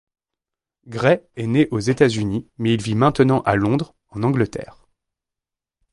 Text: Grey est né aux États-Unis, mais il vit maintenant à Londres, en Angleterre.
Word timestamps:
Grey 0.87 1.27
est 1.35 1.45
né 1.45 1.67
aux 1.69 1.79
États-Unis, 1.79 2.47
mais 2.57 2.73
il 2.73 2.81
vit 2.81 2.95
maintenant 2.95 3.41
à 3.41 3.55
Londres, 3.55 3.93
en 4.09 4.23
Angleterre. 4.23 4.87